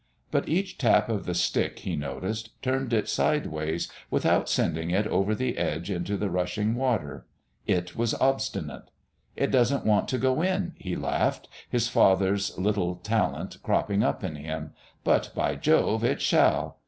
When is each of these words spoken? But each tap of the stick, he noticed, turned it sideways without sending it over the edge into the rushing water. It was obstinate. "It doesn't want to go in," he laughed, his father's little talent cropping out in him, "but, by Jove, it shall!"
But 0.31 0.49
each 0.49 0.79
tap 0.79 1.09
of 1.09 1.27
the 1.27 1.35
stick, 1.35 1.77
he 1.77 1.95
noticed, 1.95 2.59
turned 2.63 2.91
it 2.91 3.07
sideways 3.07 3.87
without 4.09 4.49
sending 4.49 4.89
it 4.89 5.05
over 5.05 5.35
the 5.35 5.59
edge 5.59 5.91
into 5.91 6.17
the 6.17 6.31
rushing 6.31 6.73
water. 6.73 7.27
It 7.67 7.95
was 7.95 8.15
obstinate. 8.15 8.89
"It 9.35 9.51
doesn't 9.51 9.85
want 9.85 10.07
to 10.07 10.17
go 10.17 10.41
in," 10.41 10.73
he 10.79 10.95
laughed, 10.95 11.47
his 11.69 11.87
father's 11.87 12.57
little 12.57 12.95
talent 12.95 13.59
cropping 13.61 14.03
out 14.03 14.23
in 14.23 14.37
him, 14.37 14.71
"but, 15.03 15.31
by 15.35 15.53
Jove, 15.55 16.03
it 16.03 16.19
shall!" 16.19 16.79